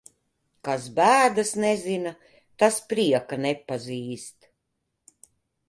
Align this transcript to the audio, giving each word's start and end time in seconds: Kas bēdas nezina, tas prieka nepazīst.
Kas 0.67 0.87
bēdas 0.99 1.51
nezina, 1.65 2.15
tas 2.63 2.81
prieka 2.95 3.41
nepazīst. 3.47 4.53